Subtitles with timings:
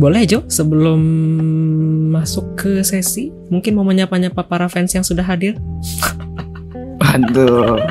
[0.00, 0.96] Boleh Jo, sebelum
[2.08, 5.60] masuk ke sesi, mungkin mau menyapa-nyapa para fans yang sudah hadir?
[7.04, 7.84] Waduh.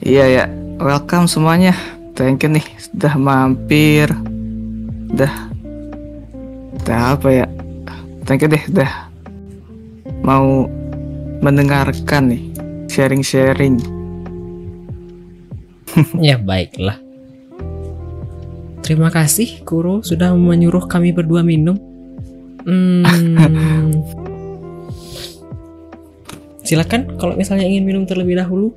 [0.00, 0.44] iya ya,
[0.80, 1.76] welcome semuanya.
[2.16, 4.08] Thank you nih sudah mampir.
[5.12, 5.50] Udah
[6.80, 7.46] Udah apa ya?
[8.24, 8.90] Thank you deh udah
[10.24, 10.64] mau
[11.44, 12.42] mendengarkan nih
[12.88, 13.76] sharing-sharing.
[16.16, 16.96] ya baiklah.
[18.90, 21.78] Terima kasih Kuro sudah menyuruh kami berdua minum.
[22.66, 23.06] Hmm.
[26.66, 28.74] Silakan kalau misalnya ingin minum terlebih dahulu,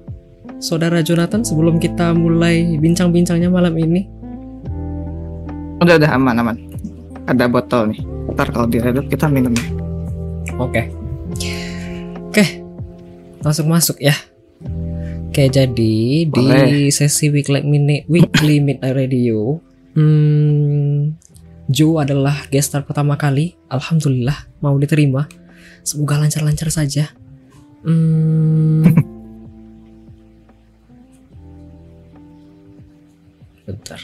[0.62, 4.06] Saudara Jonathan sebelum kita mulai bincang-bincangnya malam ini.
[5.82, 6.58] Udah udah aman aman.
[7.26, 8.06] Ada botol nih.
[8.38, 9.58] Ntar kalau diredup kita minum.
[10.62, 10.94] Oke.
[12.30, 12.62] Oke.
[13.42, 14.14] Masuk masuk ya.
[15.34, 16.70] Oke jadi Boleh.
[16.70, 19.58] di sesi weekly minute weekly midnight radio,
[19.96, 21.18] hmm,
[21.72, 23.56] Joe adalah guest star pertama kali.
[23.72, 25.26] Alhamdulillah mau diterima.
[25.84, 27.12] Semoga lancar-lancar saja.
[27.84, 28.88] Hmm,
[33.68, 34.00] bentar.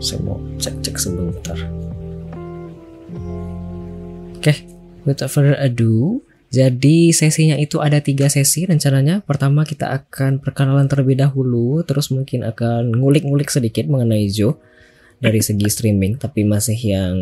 [0.00, 1.56] Saya mau cek-cek sebentar.
[4.36, 4.56] Oke, okay,
[5.04, 9.20] without further ado, jadi sesinya itu ada tiga sesi rencananya.
[9.22, 14.56] Pertama kita akan perkenalan terlebih dahulu, terus mungkin akan ngulik-ngulik sedikit mengenai Joe
[15.20, 17.14] dari segi streaming, tapi masih yang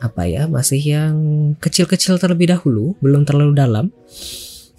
[0.00, 1.14] apa ya, masih yang
[1.60, 3.92] kecil-kecil terlebih dahulu, belum terlalu dalam.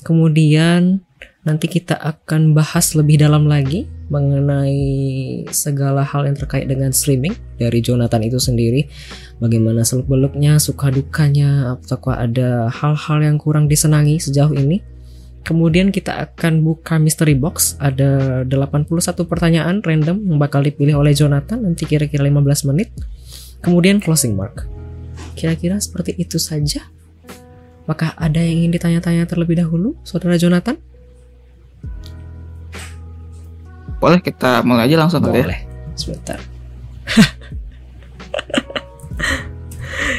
[0.02, 1.05] Kemudian
[1.45, 7.80] nanti kita akan bahas lebih dalam lagi mengenai segala hal yang terkait dengan streaming dari
[7.80, 8.89] Jonathan itu sendiri.
[9.39, 14.81] Bagaimana seluk beluknya, suka dukanya, apakah ada hal-hal yang kurang disenangi sejauh ini.
[15.45, 21.63] Kemudian kita akan buka mystery box, ada 81 pertanyaan random yang bakal dipilih oleh Jonathan
[21.63, 22.91] nanti kira-kira 15 menit.
[23.63, 24.67] Kemudian closing mark.
[25.38, 26.84] Kira-kira seperti itu saja.
[27.88, 30.75] Apakah ada yang ingin ditanya-tanya terlebih dahulu, Saudara Jonathan?
[33.97, 35.47] Boleh kita mulai aja langsung Boleh.
[35.47, 35.62] Boleh.
[35.95, 36.38] Sebentar.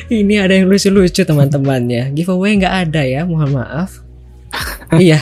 [0.08, 2.16] Ini ada yang lucu-lucu teman-temannya.
[2.16, 4.07] Giveaway nggak ada ya, mohon maaf.
[4.96, 5.20] Iya.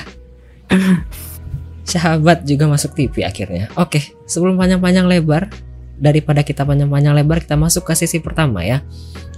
[1.86, 3.70] Sahabat juga masuk TV akhirnya.
[3.74, 5.50] Oke, sebelum panjang-panjang lebar,
[5.98, 8.82] daripada kita panjang-panjang lebar, kita masuk ke sesi pertama ya.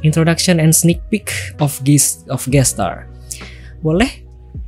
[0.05, 3.09] Introduction and sneak peek of guest of guest star.
[3.81, 4.25] Boleh,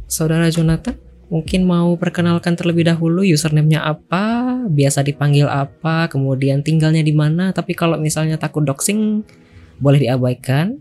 [0.09, 1.11] saudara Jonathan?
[1.31, 7.55] mungkin mau perkenalkan terlebih dahulu username-nya apa, biasa dipanggil apa, kemudian tinggalnya di mana.
[7.55, 9.23] Tapi kalau misalnya takut doxing,
[9.79, 10.77] boleh diabaikan.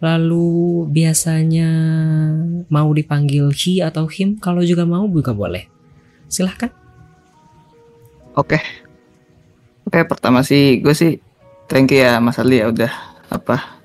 [0.00, 1.70] Lalu biasanya
[2.72, 5.68] mau dipanggil he atau him, kalau juga mau juga boleh.
[6.28, 6.72] Silahkan.
[8.32, 8.60] Oke.
[9.84, 11.20] Oke, pertama sih gue sih
[11.70, 12.90] thank you ya Mas Ali ya udah
[13.30, 13.78] apa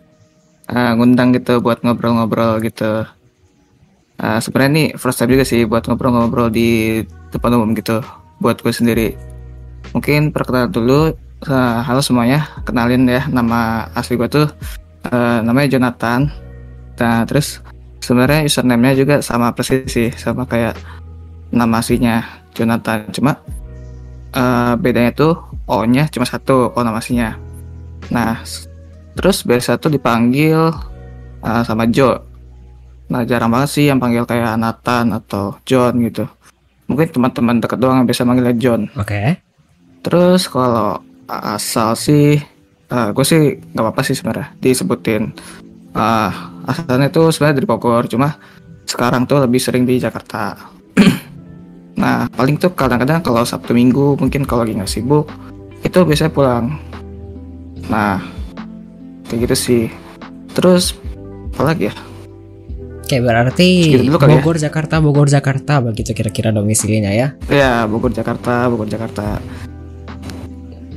[0.74, 3.06] uh, ngundang gitu buat ngobrol-ngobrol gitu
[4.18, 8.02] uh, sebenarnya ini first time juga sih buat ngobrol-ngobrol di depan umum gitu
[8.42, 9.14] buat gue sendiri
[9.94, 11.14] mungkin perkenalan dulu
[11.46, 14.50] uh, halo semuanya kenalin ya nama asli gue tuh
[15.10, 16.28] uh, namanya Jonathan
[16.96, 17.60] nah terus
[18.00, 20.78] sebenarnya username-nya juga sama persis sih sama kayak
[21.52, 22.24] nama aslinya
[22.56, 23.38] Jonathan cuma
[24.34, 25.34] uh, bedanya tuh
[25.66, 27.36] O-nya cuma satu O nama aslinya
[28.14, 28.42] nah
[29.18, 30.72] terus biasa tuh dipanggil
[31.42, 32.36] uh, sama Joe
[33.06, 36.26] Nah jarang banget sih yang panggil kayak Nathan atau John gitu.
[36.90, 38.90] Mungkin teman-teman dekat doang yang bisa manggilnya John.
[38.98, 39.10] Oke.
[39.10, 39.30] Okay.
[40.06, 42.38] Terus kalau asal sih,
[42.92, 43.42] uh, gue sih
[43.74, 45.34] nggak apa-apa sih sebenarnya disebutin.
[45.96, 46.32] Uh,
[46.68, 48.36] asalnya tuh sebenarnya dari Bogor, cuma
[48.84, 50.60] sekarang tuh lebih sering di Jakarta.
[52.02, 55.32] nah paling tuh kadang-kadang kalau Sabtu Minggu mungkin kalau lagi nggak sibuk
[55.82, 56.66] itu biasanya pulang.
[57.88, 58.20] Nah
[59.30, 59.84] kayak gitu sih.
[60.52, 60.96] Terus
[61.56, 61.96] apa lagi ya?
[63.06, 64.18] Oke berarti ya.
[64.18, 64.68] Bogor ya.
[64.68, 67.38] Jakarta Bogor Jakarta begitu kira-kira domisilinya ya?
[67.48, 69.40] Ya Bogor Jakarta Bogor Jakarta.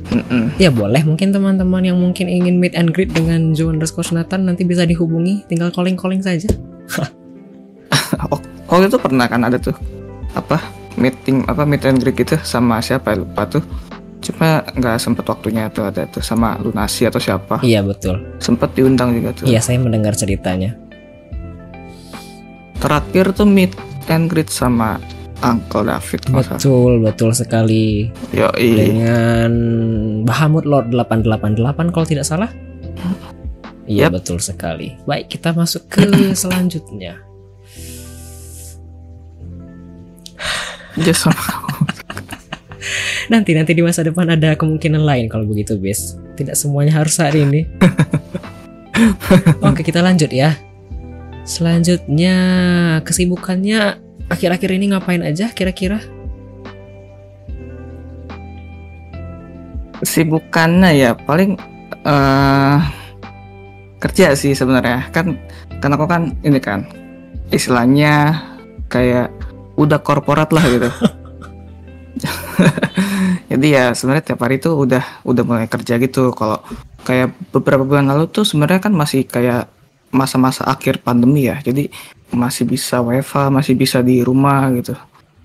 [0.09, 0.57] Mm-mm.
[0.57, 4.65] Ya boleh mungkin teman-teman yang mungkin ingin meet and greet dengan Joe underscore Nathan nanti
[4.65, 5.45] bisa dihubungi.
[5.45, 6.49] Tinggal calling calling saja.
[8.73, 9.77] oh, itu pernah kan ada tuh
[10.33, 10.57] apa
[10.97, 13.61] meeting apa meet and greet gitu sama siapa lupa tuh.
[14.19, 17.61] Cuma nggak sempet waktunya tuh ada tuh sama Lunasi atau siapa.
[17.61, 18.19] Iya betul.
[18.41, 19.45] Sempet diundang juga tuh.
[19.45, 20.73] Iya saya mendengar ceritanya.
[22.81, 23.75] Terakhir tuh meet
[24.09, 24.97] and greet sama
[25.39, 28.11] Uncle David betul betul sekali.
[28.35, 29.51] Yo, dengan
[30.27, 32.51] Bahamut Lord 888 kalau tidak salah.
[33.89, 34.19] Iya yep.
[34.19, 34.99] betul sekali.
[35.07, 36.03] Baik kita masuk ke
[36.41, 37.23] selanjutnya.
[40.99, 41.23] Just
[43.31, 46.19] nanti nanti di masa depan ada kemungkinan lain kalau begitu bis.
[46.35, 47.63] Tidak semuanya harus hari ini.
[49.63, 50.59] Oke, kita lanjut ya.
[51.47, 52.35] Selanjutnya
[53.07, 55.99] kesibukannya akhir-akhir ini ngapain aja kira-kira?
[59.99, 61.59] Sibukannya ya paling
[62.07, 62.79] eh
[63.99, 65.35] kerja sih sebenarnya kan
[65.83, 66.87] kan aku kan ini kan
[67.51, 68.39] istilahnya
[68.87, 69.27] kayak
[69.75, 70.89] udah korporat lah gitu.
[73.51, 76.31] Jadi ya sebenarnya tiap hari tuh udah udah mulai kerja gitu.
[76.31, 76.63] Kalau
[77.03, 79.67] kayak beberapa bulan lalu tuh sebenarnya kan masih kayak
[80.13, 81.57] masa-masa akhir pandemi ya.
[81.63, 81.89] Jadi
[82.33, 84.93] masih bisa WFH, masih bisa di rumah gitu.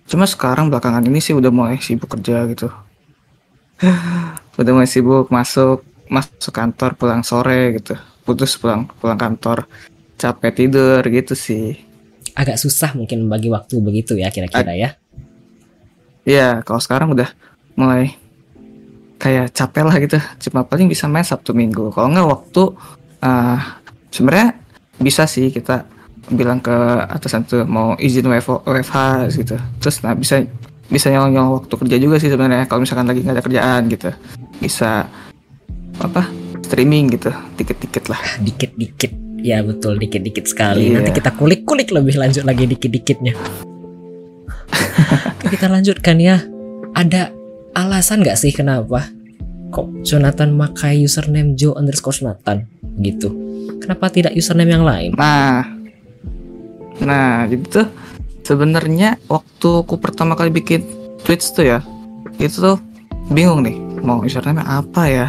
[0.04, 2.68] Cuma sekarang belakangan ini sih udah mulai sibuk kerja gitu.
[4.60, 7.96] udah mulai sibuk masuk masuk kantor pulang sore gitu.
[8.24, 9.64] Putus pulang pulang kantor
[10.20, 11.80] capek tidur gitu sih.
[12.36, 14.90] Agak susah mungkin bagi waktu begitu ya kira-kira ya.
[16.24, 17.28] Iya, kalau sekarang udah
[17.76, 18.16] mulai
[19.20, 20.18] kayak capek lah gitu.
[20.48, 21.92] Cuma paling bisa main Sabtu Minggu.
[21.92, 22.62] Kalau nggak waktu
[23.24, 23.60] uh,
[24.12, 24.56] sebenarnya
[25.00, 25.93] bisa sih kita
[26.32, 26.72] bilang ke
[27.10, 28.96] atasan tuh mau izin WFH, WFH
[29.36, 29.56] gitu.
[29.80, 30.40] Terus nah bisa
[30.88, 34.10] bisa nyolong-nyolong waktu kerja juga sih sebenarnya kalau misalkan lagi nggak ada kerjaan gitu.
[34.60, 35.08] Bisa
[36.00, 36.24] apa?
[36.64, 37.30] streaming gitu,
[37.60, 38.20] dikit-dikit lah.
[38.40, 39.12] Dikit-dikit.
[39.44, 40.88] Ya betul, dikit-dikit sekali.
[40.88, 40.98] Iya.
[40.98, 43.36] Nanti kita kulik-kulik lebih lanjut lagi dikit-dikitnya.
[45.36, 46.40] Oke, kita lanjutkan ya.
[46.96, 47.28] Ada
[47.76, 49.12] alasan nggak sih kenapa
[49.74, 52.64] kok Jonathan pakai username Joe underscore Nathan
[53.04, 53.28] gitu?
[53.84, 55.12] Kenapa tidak username yang lain?
[55.12, 55.83] Nah,
[57.02, 57.86] nah jadi tuh
[58.44, 60.84] sebenarnya waktu aku pertama kali bikin
[61.24, 61.80] Twitch tuh ya,
[62.36, 62.76] itu tuh
[63.32, 65.28] bingung nih mau username apa ya.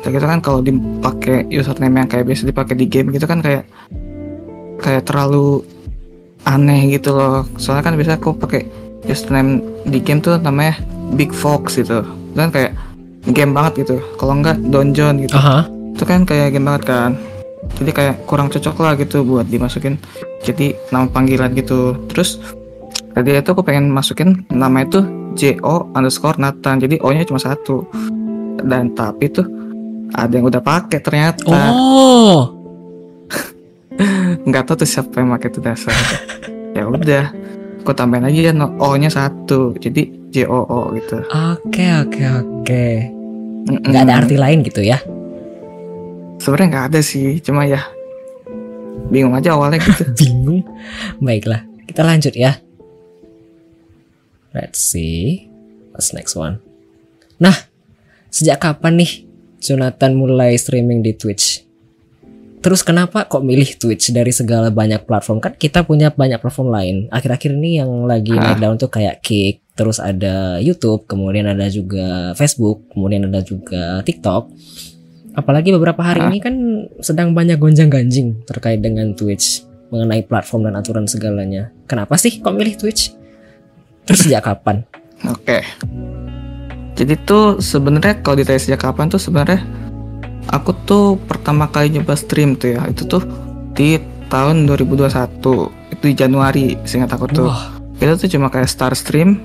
[0.00, 3.68] Kayak gitu kan kalau dipakai username yang kayak biasa dipakai di game gitu kan kayak
[4.80, 5.60] kayak terlalu
[6.48, 7.44] aneh gitu loh.
[7.60, 8.64] Soalnya kan biasa aku pakai
[9.04, 10.80] username di game tuh namanya
[11.12, 12.00] Big Fox gitu.
[12.32, 12.72] Dan kayak
[13.28, 14.00] game banget gitu.
[14.16, 15.68] Kalau enggak Donjon gitu Aha.
[15.68, 17.12] itu kan kayak game banget kan
[17.78, 19.96] jadi kayak kurang cocok lah gitu buat dimasukin.
[20.42, 21.96] Jadi nama panggilan gitu.
[22.10, 22.40] Terus
[23.14, 25.04] tadi itu aku pengen masukin nama itu
[25.38, 26.82] Jo underscore Nathan.
[26.82, 27.86] Jadi O nya cuma satu.
[28.60, 29.46] Dan tapi tuh
[30.12, 31.72] ada yang udah pakai ternyata.
[31.72, 32.52] Oh,
[34.48, 35.94] nggak tahu tuh siapa yang pakai itu dasar.
[36.70, 37.34] Ya udah
[37.82, 39.74] aku tambahin aja no, O nya satu.
[39.74, 41.18] Jadi J O O gitu.
[41.26, 42.86] Oke oke oke.
[43.66, 43.90] Mm-mm.
[43.90, 45.02] Nggak ada arti lain gitu ya?
[46.40, 47.84] Sebenarnya nggak ada sih cuma ya
[49.12, 50.62] bingung aja awalnya gitu Bingung.
[51.18, 52.56] Baiklah, kita lanjut ya.
[54.50, 55.46] Let's see.
[55.94, 56.58] What's next one?
[57.38, 57.54] Nah,
[58.30, 59.26] sejak kapan nih
[59.62, 61.62] Jonathan mulai streaming di Twitch?
[62.60, 65.40] Terus kenapa kok milih Twitch dari segala banyak platform?
[65.40, 66.96] Kan kita punya banyak platform lain.
[67.08, 68.52] Akhir-akhir ini yang lagi Ah.
[68.52, 74.04] naik daun tuh kayak Kick, terus ada YouTube, kemudian ada juga Facebook, kemudian ada juga
[74.04, 74.52] TikTok.
[75.40, 76.28] Apalagi beberapa hari Ah.
[76.28, 76.54] ini kan
[77.00, 81.72] sedang banyak gonjang-ganjing terkait dengan Twitch mengenai platform dan aturan segalanya.
[81.88, 83.16] Kenapa sih kok milih Twitch?
[84.04, 84.84] Terus sejak kapan?
[85.26, 85.64] Oke.
[86.94, 89.64] Jadi tuh sebenarnya kalau ditanya sejak kapan tuh sebenarnya
[90.46, 93.24] aku tuh pertama kali nyoba stream tuh ya itu tuh
[93.72, 93.96] di
[94.28, 95.40] tahun 2021
[95.90, 97.48] itu di Januari seingat aku tuh.
[97.48, 99.40] Wah, Itu tuh cuma kayak start stream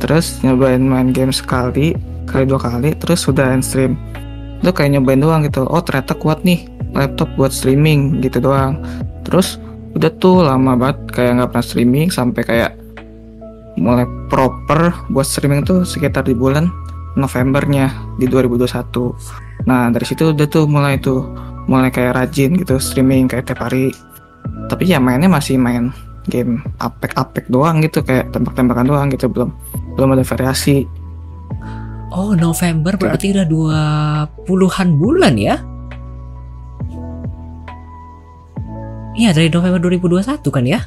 [0.00, 1.92] terus nyobain main game sekali
[2.24, 4.00] kali dua kali terus udah end stream.
[4.60, 5.64] Itu kayak nyobain doang gitu.
[5.66, 8.80] Oh ternyata kuat nih laptop buat streaming gitu doang.
[9.24, 9.56] Terus
[9.96, 12.72] udah tuh lama banget kayak nggak pernah streaming sampai kayak
[13.80, 16.68] mulai proper buat streaming tuh sekitar di bulan
[17.18, 17.90] Novembernya
[18.20, 19.66] di 2021.
[19.66, 21.26] Nah dari situ udah tuh mulai tuh
[21.66, 23.90] mulai kayak rajin gitu streaming kayak tiap hari.
[24.70, 25.90] Tapi ya mainnya masih main
[26.28, 29.50] game apek-apek doang gitu kayak tembak-tembakan doang gitu belum
[29.96, 30.86] belum ada variasi.
[32.10, 33.82] Oh November berarti udah dua
[34.46, 35.56] puluhan bulan ya?
[39.20, 40.80] Iya dari November 2021 kan ya?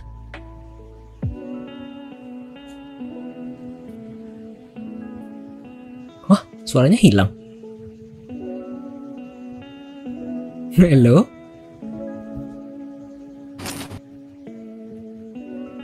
[6.32, 7.30] Wah, suaranya hilang.
[10.74, 11.30] Halo?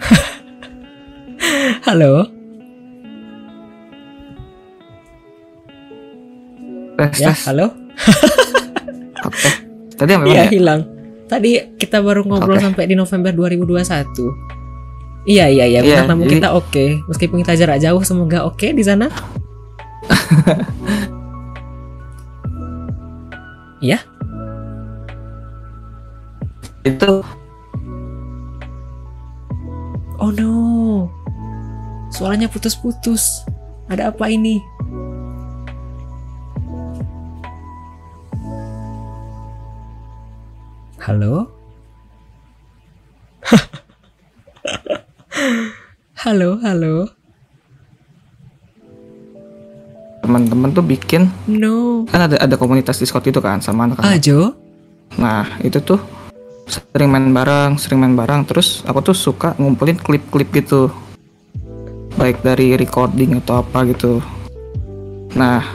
[1.86, 2.38] Halo?
[7.00, 7.48] Tes Ya, tes.
[7.48, 7.72] halo?
[9.24, 9.50] Oke.
[9.96, 10.50] Tadi yang Iya ya?
[10.50, 10.82] hilang.
[11.25, 12.65] Tadi kita baru ngobrol Oke.
[12.65, 14.12] sampai di November 2021.
[15.24, 16.86] Iya iya iya, bintang tamu jadi- kita oke.
[17.06, 19.08] Meskipun kita jarak jauh, semoga oke di sana.
[23.79, 23.96] Iya,
[26.82, 27.24] Itu
[30.18, 30.51] oh no,
[32.10, 33.48] suaranya putus-putus.
[33.88, 34.60] Ada apa ini?
[41.00, 41.48] Halo?
[46.24, 47.08] halo, halo.
[50.20, 52.06] teman-teman tuh bikin No.
[52.06, 54.22] kan ada ada komunitas Discord itu kan sama anak-anak.
[54.22, 54.53] Ajo?
[55.18, 55.98] Nah itu tuh
[56.70, 58.46] sering main bareng, sering main bareng.
[58.46, 60.94] Terus aku tuh suka ngumpulin klip-klip gitu,
[62.13, 64.22] baik dari recording atau apa gitu.
[65.34, 65.65] Nah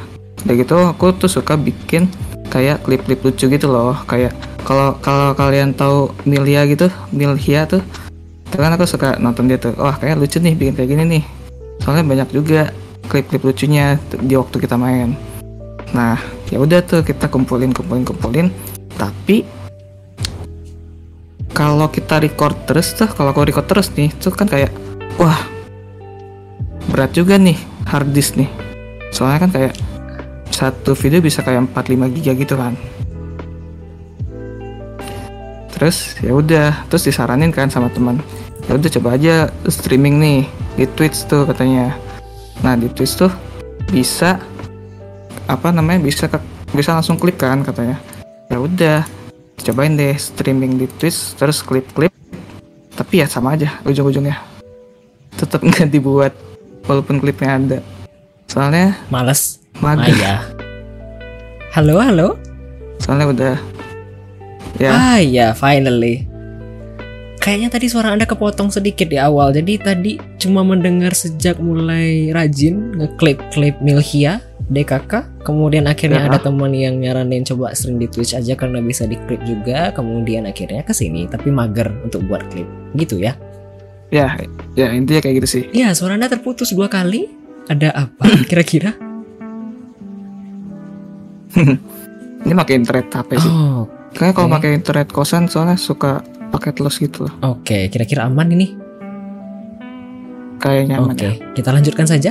[0.47, 2.07] udah gitu aku tuh suka bikin
[2.47, 3.99] kayak klip-klip lucu gitu loh.
[4.07, 7.85] Kayak kalau kalau kalian tahu Milia gitu, Milhia tuh,
[8.49, 9.77] kan aku suka nonton dia tuh.
[9.77, 11.25] Wah kayak lucu nih bikin kayak gini nih.
[11.85, 12.73] Soalnya banyak juga
[13.13, 15.13] klip-klip lucunya di waktu kita main.
[15.93, 16.17] Nah,
[16.49, 18.49] ya udah tuh kita kumpulin kumpulin kumpulin.
[18.97, 19.45] Tapi
[21.53, 24.73] kalau kita record terus tuh, kalau aku record terus nih, tuh kan kayak
[25.21, 25.39] wah
[26.91, 28.49] berat juga nih hard disk nih.
[29.13, 29.75] Soalnya kan kayak
[30.51, 32.75] satu video bisa kayak 45 giga gitu kan.
[35.75, 38.23] Terus ya udah, terus disaranin kan sama teman.
[38.65, 40.41] Ya udah coba aja streaming nih
[40.75, 41.93] di Twitch tuh katanya.
[42.63, 43.29] Nah di Twitch tuh
[43.91, 44.41] bisa
[45.45, 46.41] apa namanya bisa ke-
[46.73, 48.01] bisa langsung klik kan katanya.
[48.49, 48.99] Ya udah
[49.61, 52.15] cobain deh streaming di Twitch terus klip-klip.
[52.95, 54.39] Tapi ya sama aja ujung-ujungnya.
[55.35, 56.33] Tetap nggak dibuat
[56.87, 57.79] walaupun klipnya ada.
[58.47, 59.59] Soalnya Males.
[59.83, 60.15] mager.
[60.15, 60.35] Maya.
[61.75, 62.29] Halo, halo.
[63.03, 63.55] Soalnya udah
[64.79, 66.27] ya Ah ya, finally.
[67.37, 69.53] Kayaknya tadi suara Anda kepotong sedikit di awal.
[69.53, 74.41] Jadi tadi cuma mendengar sejak mulai rajin ngeklip-klip Milhia,
[74.73, 75.45] DKK.
[75.45, 76.33] Kemudian akhirnya Ya.
[76.33, 79.93] ada teman yang nyaranin coba sering di Twitch aja karena bisa diklip juga.
[79.93, 82.65] Kemudian akhirnya ke sini tapi mager untuk buat klip.
[82.97, 83.37] Gitu ya.
[84.09, 84.41] ya
[84.73, 85.63] ya intinya kayak gitu sih.
[85.77, 87.29] Ya, suara Anda terputus dua kali.
[87.69, 88.97] Ada apa kira-kira?
[92.45, 93.53] Ini pakai internet HP sih.
[93.53, 94.57] Oh, Kayaknya kalau oke.
[94.57, 97.35] pakai internet kosan soalnya suka paket los gitu loh.
[97.59, 97.79] oke.
[97.91, 98.67] Kira-kira aman ini?
[100.57, 101.33] Kayaknya aman Oke, ya.
[101.53, 102.31] kita lanjutkan saja.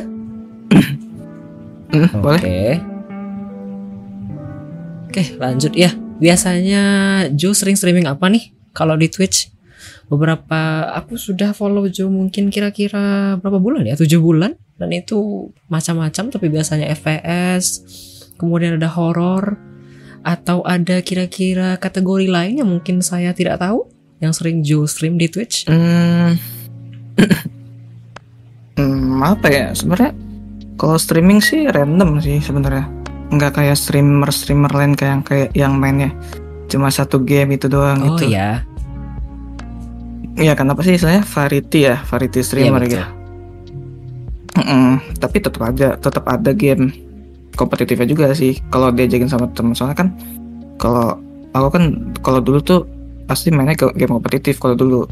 [1.94, 2.42] Hmm, Boleh?
[2.42, 2.58] Oke.
[5.06, 5.94] Oke, lanjut ya.
[6.18, 6.82] Biasanya
[7.36, 9.52] Joe sering streaming apa nih kalau di Twitch?
[10.10, 13.94] Beberapa aku sudah follow Joe mungkin kira-kira berapa bulan ya?
[13.94, 17.82] 7 bulan dan itu macam-macam tapi biasanya FPS,
[18.38, 19.58] kemudian ada horor
[20.24, 23.86] atau ada kira-kira kategori lain yang mungkin saya tidak tahu?
[24.24, 25.68] Yang sering Joe stream di Twitch.
[25.68, 26.40] Hmm,
[28.80, 29.68] hmm, apa ya?
[29.76, 30.12] Sebenarnya
[30.76, 32.88] kalau streaming sih random sih sebenarnya.
[33.30, 36.12] Nggak kayak streamer streamer lain kayak yang kayak yang mainnya
[36.70, 38.34] cuma satu game itu doang Oh gitu.
[38.34, 38.64] ya,
[40.34, 41.22] Iya kenapa sih istilahnya?
[41.22, 42.02] Variety ya?
[42.02, 42.92] Variety iya streamer betul.
[42.98, 43.06] gitu.
[44.54, 46.94] Mm-mm, tapi tetap aja tetap ada game
[47.54, 50.10] kompetitifnya juga sih kalau diajakin sama temen soalnya kan
[50.82, 51.18] kalau
[51.54, 51.84] aku kan
[52.26, 52.82] kalau dulu tuh
[53.30, 55.06] pasti mainnya ke game kompetitif kalau dulu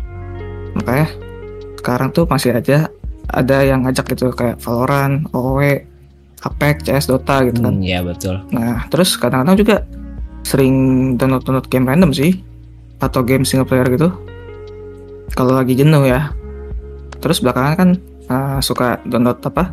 [0.75, 1.07] makanya
[1.79, 2.89] sekarang tuh masih aja
[3.31, 5.63] ada yang ngajak gitu kayak Valorant, OW,
[6.43, 8.43] Apex, CS, Dota gitu kan Hmm, ya betul.
[8.51, 9.75] Nah, terus kadang-kadang juga
[10.43, 10.75] sering
[11.15, 12.43] download-download game random sih
[12.99, 14.09] atau game single player gitu.
[15.31, 16.33] Kalau lagi jenuh ya.
[17.23, 17.89] Terus belakangan kan
[18.27, 19.71] uh, suka download apa?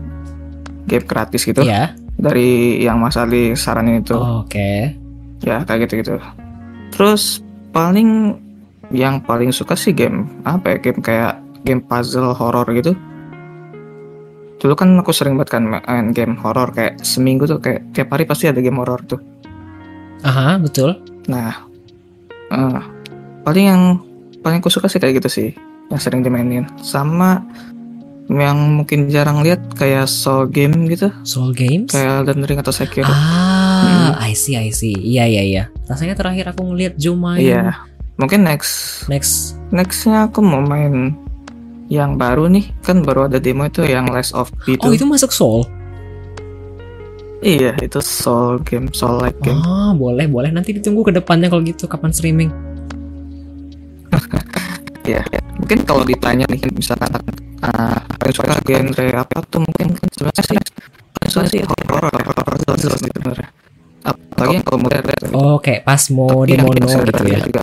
[0.86, 1.92] Game gratis gitu Iya.
[2.18, 4.18] Dari yang Mas Ali saranin itu.
[4.18, 4.92] Oke.
[5.46, 6.18] Ya, kayak gitu-gitu.
[6.90, 8.34] Terus paling
[8.90, 10.76] yang paling suka sih game apa ya?
[10.82, 12.92] Game kayak game puzzle horror gitu.
[14.58, 18.26] Dulu kan aku sering banget kan main game horror kayak seminggu tuh kayak tiap hari
[18.26, 19.22] pasti ada game horror tuh.
[20.26, 20.98] Aha, betul.
[21.30, 21.54] Nah,
[22.50, 22.80] eh,
[23.46, 23.82] paling yang
[24.42, 25.48] paling aku suka sih kayak gitu sih,
[25.94, 26.66] yang sering dimainin.
[26.82, 27.38] Sama
[28.28, 31.88] yang mungkin jarang lihat kayak soul game gitu, Soul Games.
[31.88, 33.08] kayak Elden Ring atau Sekiro.
[33.08, 34.92] Ah, I see, I see.
[34.92, 35.64] Iya, iya, iya.
[35.88, 37.40] Rasanya terakhir aku ngeliat Joe main.
[37.40, 37.88] Iya,
[38.20, 39.56] mungkin next Next.
[39.72, 41.16] nextnya aku mau main
[41.88, 45.00] yang baru nih, kan baru ada demo itu yang Last of P Oh, itu.
[45.00, 45.64] itu masuk Soul.
[47.38, 49.62] Iya, itu soul game, soul like game.
[49.62, 50.50] Ah, boleh, boleh.
[50.50, 52.50] Nanti ditunggu ke depannya kalau gitu kapan streaming.
[55.08, 55.24] Iya,
[55.56, 57.08] mungkin kalau ditanya nih misalkan
[57.64, 60.58] uh, paling suka genre apa tuh mungkin kan sebenarnya sih
[61.18, 63.48] paling suka sih horror horror gitu sebenarnya.
[64.06, 67.38] Apalagi yang kalau modern Oh, kayak Pasmo, Demono biasa gitu ya.
[67.42, 67.62] juga.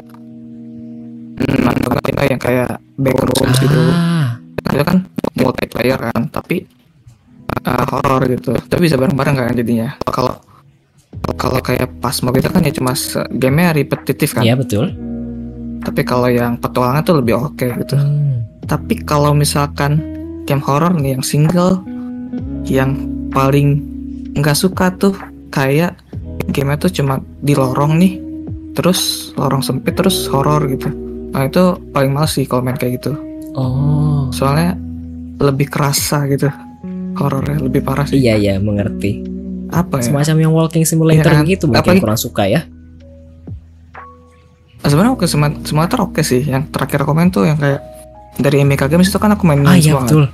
[1.35, 3.79] Hmm, atau yang kayak backrooms gitu.
[3.91, 4.39] Ah,
[4.71, 4.97] Itu kan
[5.35, 6.67] multiplayer kan, tapi
[7.67, 8.55] uh, horror gitu.
[8.55, 9.95] Tapi bisa bareng-bareng kan jadinya.
[10.07, 10.35] Kalau
[11.39, 12.91] kalau kayak Pasmo gitu kan ya cuma
[13.31, 14.43] gamenya repetitif kan.
[14.43, 14.91] iya betul.
[15.85, 17.95] Tapi kalau yang petualangan tuh lebih oke gitu.
[17.95, 18.41] Hmm.
[18.65, 20.01] Tapi kalau misalkan
[20.43, 21.81] game horror nih yang single
[22.63, 22.97] yang
[23.29, 23.81] paling
[24.33, 25.13] nggak suka tuh
[25.47, 25.95] kayak
[26.47, 28.13] game tuh cuma di lorong nih
[28.73, 28.99] terus
[29.33, 30.91] lorong sempit terus horor gitu
[31.29, 33.13] nah itu paling males sih kalau main kayak gitu
[33.55, 34.27] Oh.
[34.29, 34.75] soalnya
[35.37, 36.51] lebih kerasa gitu
[37.15, 39.23] horornya lebih parah sih Iya iya mengerti.
[39.65, 41.47] apa ya Semacam yang walking simulator kan?
[41.47, 42.67] gitu mungkin Apalagi- kurang suka ya.
[44.81, 45.25] Sebenarnya oke
[45.63, 47.79] simulator oke sih yang terakhir komen tuh yang kayak
[48.35, 50.27] dari MK Games itu kan aku main Ah iya betul.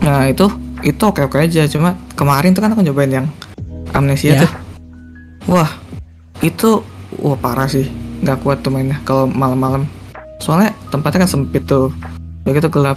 [0.00, 0.48] nah itu
[0.80, 1.64] itu oke oke aja.
[1.66, 3.26] Cuma kemarin tuh kan aku nyobain yang
[3.92, 4.40] amnesia Ya.
[4.44, 4.52] tuh.
[5.46, 5.70] Wah
[6.40, 6.80] itu
[7.16, 7.88] wah parah sih.
[8.20, 9.84] Nggak kuat tuh mainnya kalau malam-malam.
[10.40, 11.92] Soalnya tempatnya kan sempit tuh.
[12.44, 12.96] Begitu gelap.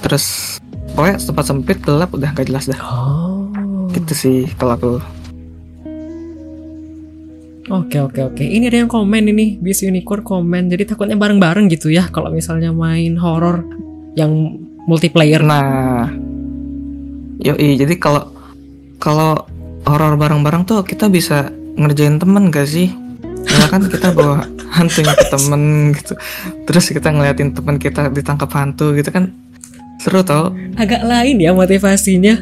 [0.00, 0.56] Terus
[0.94, 2.78] pokoknya tempat sempit gelap udah gak jelas dah.
[2.78, 3.46] Oh.
[3.90, 4.90] gitu sih kalau aku
[7.70, 8.42] Oke oke oke.
[8.42, 10.66] Ini ada yang komen ini, Bis Unicorn komen.
[10.66, 13.62] Jadi takutnya bareng-bareng gitu ya kalau misalnya main horor
[14.18, 14.58] yang
[14.90, 15.38] multiplayer.
[15.46, 16.10] nah
[17.40, 18.28] yoi jadi kalau
[19.00, 19.48] kalau
[19.88, 21.48] horor bareng-bareng tuh kita bisa
[21.80, 22.92] ngerjain temen gak sih
[23.48, 25.62] ya kan kita bawa hantunya ke temen
[25.96, 26.12] gitu
[26.68, 29.32] terus kita ngeliatin temen kita ditangkap hantu gitu kan
[30.00, 32.40] seru tau Agak lain ya motivasinya.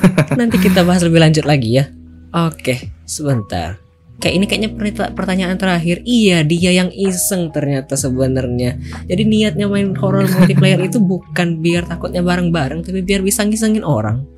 [0.40, 1.92] Nanti kita bahas lebih lanjut lagi ya.
[2.30, 3.82] Oke, sebentar.
[4.20, 4.70] Kayak ini kayaknya
[5.16, 6.04] pertanyaan terakhir.
[6.04, 8.76] Iya, dia yang iseng ternyata sebenarnya.
[9.08, 14.28] Jadi niatnya main horror multiplayer itu bukan biar takutnya bareng-bareng, tapi biar bisa ngisengin orang.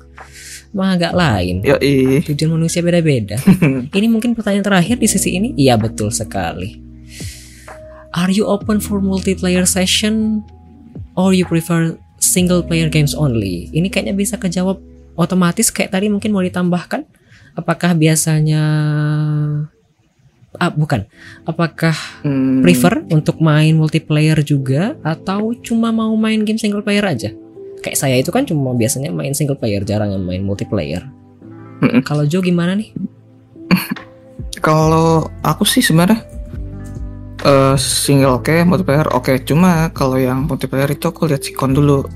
[0.73, 1.61] Emang agak lain.
[1.61, 3.37] yoi Tujuan manusia beda-beda.
[3.97, 5.53] Ini mungkin pertanyaan terakhir di sesi ini.
[5.53, 6.81] Iya betul sekali.
[8.09, 10.41] Are you open for multiplayer session
[11.13, 13.69] or you prefer single player games only?
[13.69, 14.81] Ini kayaknya bisa kejawab
[15.13, 17.05] otomatis kayak tadi mungkin mau ditambahkan.
[17.53, 18.63] Apakah biasanya
[20.57, 21.05] ah, bukan.
[21.45, 21.93] Apakah
[22.25, 27.29] Hmm, prefer untuk main multiplayer juga atau cuma mau main game single player aja?
[27.83, 31.03] Kayak saya itu kan cuma biasanya main single player, jarang yang main multiplayer.
[31.83, 32.01] Mm-mm.
[32.07, 32.95] Kalau Joe gimana nih?
[34.65, 36.23] kalau aku sih sebenarnya
[37.43, 42.07] eh, single oke multiplayer oke cuma kalau yang multiplayer itu aku lihat sikon dulu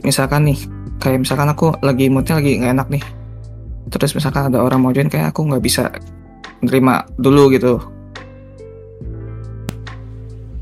[0.00, 0.58] misalkan nih
[1.02, 3.04] kayak misalkan aku lagi moodnya lagi nggak enak nih
[3.88, 5.88] terus misalkan ada orang mau join kayak aku nggak bisa
[6.60, 7.80] nerima dulu gitu.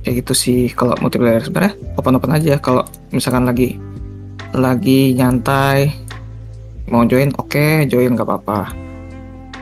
[0.06, 2.54] Kayak gitu sih kalau multiplayer sebenarnya open open aja.
[2.62, 3.74] Kalau misalkan lagi
[4.54, 5.90] lagi nyantai
[6.86, 8.70] mau join oke join nggak apa-apa.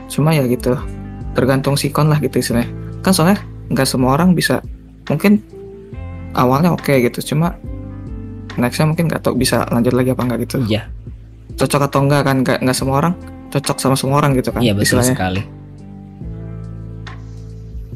[0.05, 0.77] Cuma ya gitu
[1.33, 2.69] tergantung sikon lah gitu istilahnya.
[3.01, 3.41] Kan soalnya
[3.73, 4.61] nggak semua orang bisa
[5.09, 5.41] mungkin
[6.37, 7.57] awalnya oke gitu cuma
[8.55, 10.57] nextnya mungkin nggak tahu bisa lanjut lagi apa nggak gitu.
[10.69, 10.87] Iya,
[11.57, 13.15] cocok atau enggak kan nggak nggak semua orang
[13.55, 15.41] cocok sama semua orang gitu kan iya betul istilahnya sekali.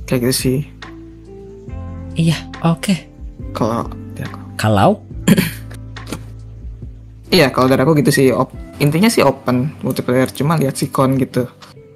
[0.05, 0.59] kayak gitu sih
[2.15, 2.91] Iya, oke.
[3.51, 4.39] kalau dari aku.
[4.55, 4.91] Kalau
[7.29, 11.47] iya kalau dari aku gitu sih op- intinya sih open multiplayer cuma lihat sikon gitu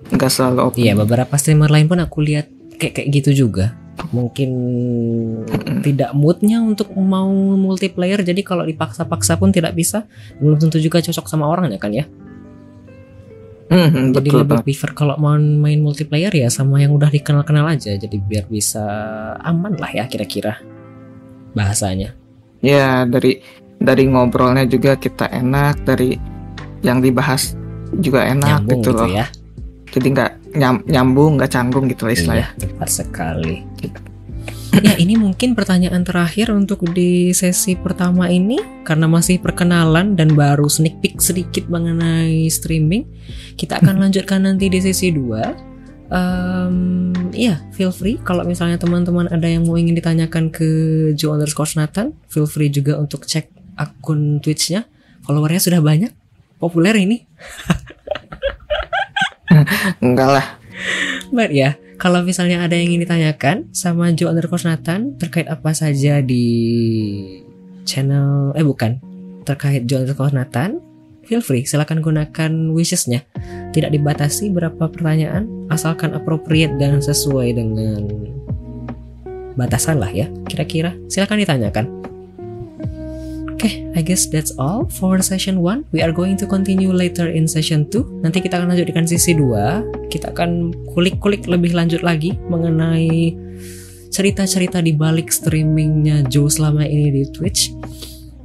[0.09, 3.75] nggak selalu open iya beberapa streamer lain pun aku lihat kayak kayak gitu juga.
[4.09, 4.49] Mungkin
[5.81, 10.09] tidak moodnya untuk mau multiplayer, jadi kalau dipaksa-paksa pun tidak bisa.
[10.37, 12.09] Belum tentu juga cocok sama orangnya kan ya.
[13.65, 14.65] Hmm, Jadi betul lebih banget.
[14.65, 17.91] prefer kalau mau main multiplayer ya sama yang udah dikenal-kenal aja.
[17.91, 18.83] Jadi biar bisa
[19.39, 20.59] aman lah ya kira-kira
[21.51, 22.13] bahasanya.
[22.59, 23.43] ya dari
[23.75, 26.15] dari ngobrolnya juga kita enak dari
[26.79, 27.53] yang dibahas
[27.93, 29.25] juga enak Nyambung gitu gitu loh ya.
[29.89, 33.55] jadi nggak nyam- nyambung nggak canggung gitu lah istilahnya Iya, tepat sekali.
[34.81, 38.57] Ya, ini mungkin pertanyaan terakhir untuk di sesi pertama ini
[38.87, 43.05] karena masih perkenalan dan baru sneak peek sedikit mengenai streaming.
[43.53, 46.09] Kita akan lanjutkan nanti di sesi 2.
[46.13, 50.69] Em, Iya, feel free kalau misalnya teman-teman ada yang mau ingin ditanyakan ke
[51.17, 54.85] Joe underscore Nathan, feel free juga untuk cek akun Twitch-nya.
[55.25, 56.13] Followernya sudah banyak,
[56.61, 57.25] populer ini.
[60.01, 60.47] enggak lah
[61.33, 66.19] But ya, kalau misalnya ada yang ingin ditanyakan sama Joe underscore Nathan terkait apa saja
[66.19, 66.43] di
[67.87, 68.99] channel, eh bukan,
[69.47, 70.83] terkait Joe underscore Nathan,
[71.23, 73.23] feel free, silakan gunakan wishesnya.
[73.71, 78.03] Tidak dibatasi berapa pertanyaan, asalkan appropriate dan sesuai dengan
[79.55, 80.91] batasan lah ya, kira-kira.
[81.07, 81.87] Silakan ditanyakan.
[83.63, 85.95] Oke, I guess that's all for session 1.
[85.95, 88.19] We are going to continue later in session 2.
[88.19, 90.11] Nanti kita akan lanjutkan sesi 2.
[90.11, 93.31] Kita akan kulik-kulik lebih lanjut lagi mengenai
[94.11, 97.71] cerita-cerita di balik streamingnya Joe selama ini di Twitch.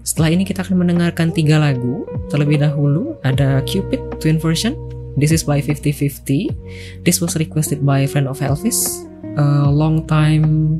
[0.06, 2.06] Setelah ini kita akan mendengarkan tiga lagu.
[2.30, 4.78] Terlebih dahulu ada Cupid Twin Version.
[5.18, 7.02] This is by 5050.
[7.02, 9.02] This was requested by friend of Elvis,
[9.34, 10.78] a long time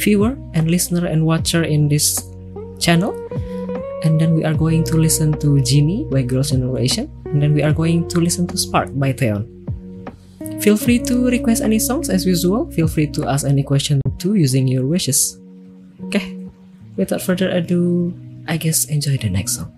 [0.00, 2.24] viewer and listener and watcher in this
[2.80, 3.12] channel.
[4.04, 7.10] And then we are going to listen to Genie by Girls' Generation.
[7.24, 9.52] And then we are going to listen to Spark by Theon.
[10.60, 12.70] Feel free to request any songs as usual.
[12.70, 15.38] Feel free to ask any question too using your wishes.
[16.04, 16.36] Okay,
[16.96, 18.14] without further ado,
[18.48, 19.75] I guess enjoy the next song.